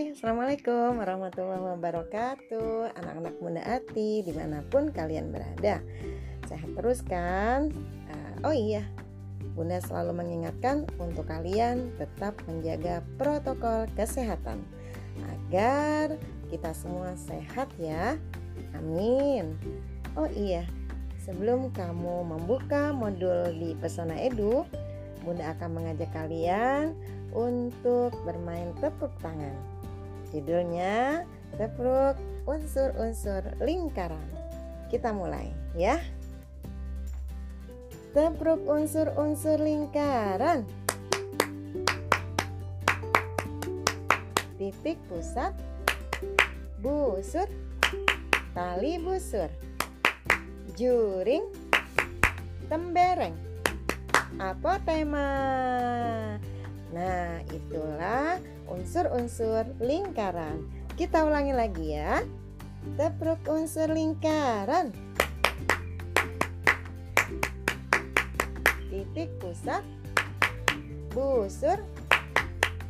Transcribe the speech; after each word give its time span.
Assalamualaikum 0.00 0.96
warahmatullahi 0.96 1.76
wabarakatuh. 1.76 2.96
Anak-anak 2.96 3.36
Bunda 3.36 3.60
Ati 3.68 4.24
di 4.24 4.32
mana 4.32 4.64
pun 4.64 4.88
kalian 4.88 5.28
berada. 5.28 5.84
Sehat 6.48 6.72
terus 6.72 7.04
kan? 7.04 7.68
Uh, 8.08 8.48
oh 8.48 8.56
iya, 8.56 8.80
Bunda 9.52 9.76
selalu 9.76 10.24
mengingatkan 10.24 10.88
untuk 10.96 11.28
kalian 11.28 11.92
tetap 12.00 12.32
menjaga 12.48 13.04
protokol 13.20 13.84
kesehatan 13.92 14.64
Agar 15.20 16.16
kita 16.48 16.72
semua 16.72 17.12
sehat 17.20 17.68
ya. 17.76 18.16
Amin. 18.80 19.52
Oh 20.16 20.32
iya, 20.32 20.64
sebelum 21.20 21.76
kamu 21.76 22.24
membuka 22.24 22.96
modul 22.96 23.52
di 23.52 23.76
Pesona 23.76 24.16
Edu 24.16 24.64
Bunda 25.20 25.52
akan 25.52 25.76
mengajak 25.76 26.08
kalian 26.16 26.96
untuk 27.36 28.16
bermain 28.24 28.72
tepuk 28.80 29.12
tangan. 29.20 29.52
Judulnya 30.30 31.26
tepuk 31.58 32.14
unsur-unsur 32.46 33.42
lingkaran. 33.58 34.22
Kita 34.86 35.10
mulai 35.10 35.50
ya. 35.74 35.98
Tepuk 38.14 38.62
unsur-unsur 38.66 39.58
lingkaran. 39.58 40.66
Titik 44.54 44.98
pusat 45.10 45.54
busur 46.80 47.48
tali 48.56 48.96
busur 48.96 49.48
juring 50.76 51.44
tembereng 52.72 53.36
apa 54.40 54.80
tema 54.84 55.28
itulah 56.40 56.49
unsur-unsur 58.90 59.70
lingkaran. 59.78 60.66
Kita 60.98 61.22
ulangi 61.22 61.54
lagi 61.54 61.94
ya. 61.94 62.26
Tepruk 62.98 63.38
unsur 63.46 63.86
lingkaran. 63.86 64.90
Titik 68.90 69.30
pusat. 69.38 69.86
Busur. 71.14 71.78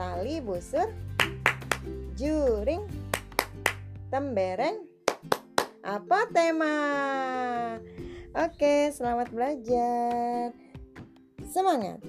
Tali 0.00 0.40
busur. 0.40 0.88
Juring. 2.16 2.88
Tembereng. 4.08 4.80
Apa 5.84 6.32
tema? 6.32 6.76
Oke 8.40 8.88
selamat 8.88 9.28
belajar. 9.36 10.56
Semangat 11.44 12.00